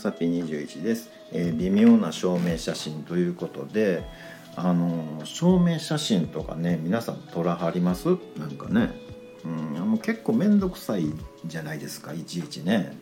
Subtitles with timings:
[0.00, 4.02] さぴ21です、えー、微妙な証明写真ということで
[4.56, 8.08] あの証明写真とかね皆さん撮らはります？
[8.38, 8.90] なんかね。
[9.44, 11.06] うんもう結構面倒くさい
[11.46, 12.96] じゃないですかいちいちね。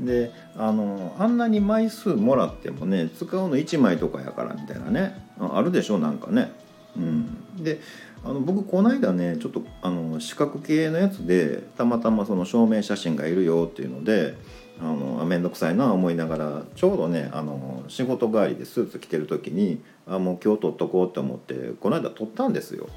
[0.00, 6.50] であのあんなに枚数もらってもね使うの1枚とかやからみたいなねあるでしょなんかね。
[6.96, 7.62] うん。
[7.62, 7.80] で
[8.24, 14.34] あの僕この間ねちょっとあの視覚系のやつでたまたまその証明写真がいるよっていうので
[14.80, 22.88] あの面倒くさいな思いながらちょうどねあの仕事帰りでスーツ着てる時にあもう今日撮っとこうって思ってこの間撮ったんですよ。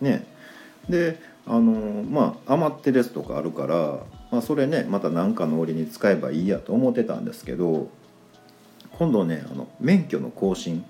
[0.00, 0.26] ね、
[0.88, 7.88] であのまあ余ってるやつとかあるから、まあ、それねまた何かの折に使えばいいやと思ってたんですけど
[8.98, 10.84] 今度ねあの免許の更新、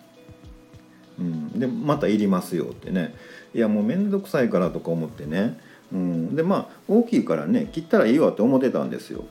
[1.19, 3.15] うん、でまたいりますよってね。
[3.55, 5.61] いやもう面倒くさいからとか思ってね、
[5.93, 9.25] うん、でまあ大きいからね切ったらいいわって思ってたんですよ。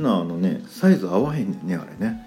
[0.00, 2.26] なあのねサイズ合わへんねんねあれね。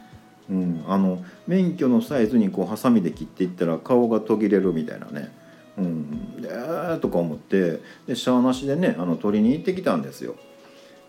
[0.49, 5.31] うん、あの免許のサイズにこうハサミで切っていったら顔が途切れるみたいなね。
[5.77, 10.35] うん、でーとか思ってでシャアなしでねあの取りに行ってきたんですよ。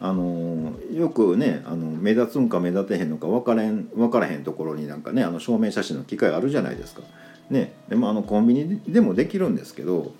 [0.00, 7.02] あのよくねあの目立つんか目立てへんのか分からへん分からへんところになんかねあの証明写真の機械あるじゃないですか。
[7.50, 10.14] ね、でもあのコンビニでもできるんですけど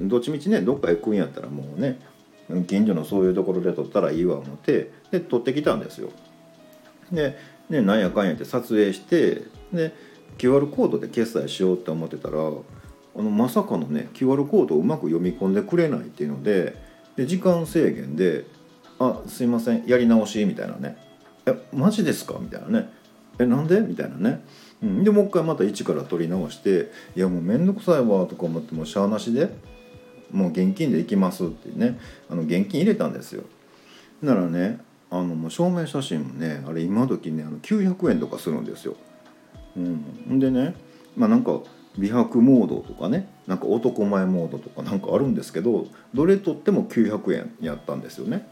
[0.00, 2.00] どっちみちねどっか行くんやったらもうね
[2.62, 6.10] 近所のそういうところで撮ったらいいわ思ってで撮ってきたんですよ。
[7.10, 7.36] で、
[7.68, 9.92] ね、なんやかんやって撮影してで
[10.38, 16.76] QR コードで決済しようって思ってたらあのまさかのね QR コードをうまく読み込んでくれないっていうので
[17.16, 18.44] で時間制限で
[18.98, 20.96] 「あすいませんやり直し」みたいなね
[21.46, 22.90] 「えマジですか?」みたいなね
[23.38, 24.44] 「えなんで?」みたいなね。
[24.82, 29.50] うん、でもう一回また一から取り直して「いやもう面倒くさいわ」とか思ってもしゃあなしで
[30.34, 33.44] もう現金で行きますってねあの現金入れたんですよ。
[34.22, 38.96] ならねあのもう証明写真もねあれ今時ねあの900円とかするんですよ、
[39.76, 40.74] うん、でね
[41.16, 41.60] まあなんか
[41.96, 48.48] 美白モードとかねなんか男前モードとかなんかあるんですけどどれとっても900円やったんですよね。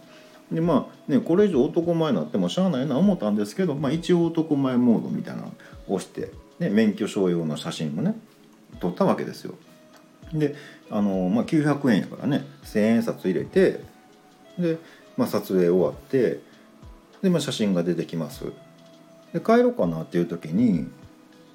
[0.53, 5.49] でまあねこれ以上男前になってもしゃあないな思ったんですけど、まあ、一応男前モードみたいなの
[5.88, 8.14] を押して、ね、免許証用の写真もね
[8.78, 9.54] 撮ったわけですよ。
[10.32, 10.54] で
[10.91, 13.81] あの、まあ、900円やからね1,000円札入れて
[14.59, 14.78] で、
[15.16, 16.41] まあ、撮影終わって
[17.22, 18.44] で、まあ、写真が出てきます。
[19.32, 20.88] で帰ろうかなっていう時に、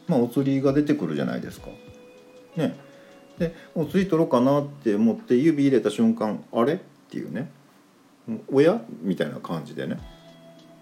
[0.08, 1.68] まあ、お釣りが出てくるじゃないですか。
[2.56, 2.76] ね、
[3.38, 6.74] でお釣り取ろうかなって思って指入れた瞬間あれ？
[6.74, 6.78] っ
[7.10, 7.52] ていうね。
[8.52, 8.82] おや？
[9.02, 10.00] みたいな感じでね。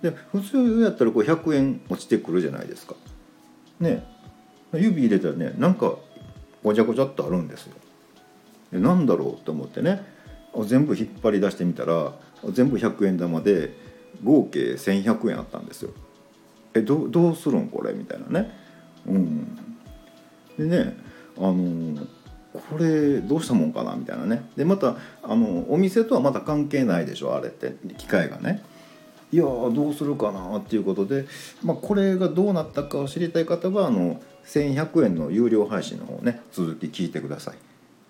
[0.01, 2.95] で普通やったらこう100円落ちてくるじゃないですか。
[3.79, 4.05] ね。
[4.73, 5.95] 指入れたらねなんか
[6.63, 7.75] ごちゃごちゃっとあるんですよ。
[8.75, 9.45] でなんだろう？
[9.45, 10.03] と思ってね
[10.65, 12.13] 全部引っ張り出してみたら
[12.51, 13.73] 全部100円玉で
[14.23, 15.91] 合計1100円あったんですよ。
[16.73, 17.93] えどどうするんこれ？
[17.93, 18.51] みたいなね。
[19.07, 19.57] うん、
[20.57, 20.97] でね
[21.37, 22.05] あの
[22.53, 23.95] これどうしたもんかな？
[23.95, 27.35] みたいなねでまたあのお店とはまた関係ないでしょ？
[27.35, 28.63] あれって機械がね。
[29.31, 30.57] いやどうするかな？
[30.57, 31.25] っていうことで、
[31.63, 37.55] まあ、これがどうなったかを知りたい方はあの1100円の有料配信の方ね続き聞いてください。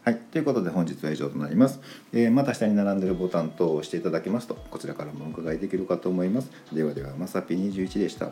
[0.06, 1.80] はい、ということで本日は以上となります、
[2.14, 6.52] えー、また下に並んでるボタン等を押していただけますとこちらからもお伺いできるかと思います。
[6.72, 8.30] ではではまさぴ21でした。